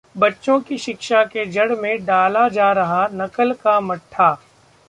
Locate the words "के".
1.23-1.45